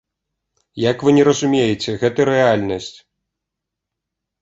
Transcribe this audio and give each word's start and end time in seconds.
Як 0.91 0.97
вы 1.09 1.13
не 1.17 1.27
разумееце, 1.29 1.89
гэта 2.07 2.19
рэальнасць. 2.33 2.93